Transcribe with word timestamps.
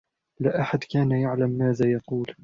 لا 0.39 0.61
أحد 0.61 0.79
كان 0.83 1.11
يعلم 1.11 1.49
ماذا 1.49 1.91
يقول. 1.91 2.35